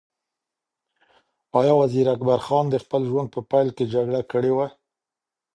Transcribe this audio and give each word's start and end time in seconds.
ایا 1.59 1.73
وزیر 1.81 2.05
اکبر 2.15 2.39
خان 2.45 2.65
د 2.69 2.75
خپل 2.83 3.01
ژوند 3.09 3.27
په 3.31 3.39
پیل 3.51 3.67
کې 3.75 3.85
جګړه 3.93 4.21
کړې 4.31 4.51
وه؟ 4.57 4.67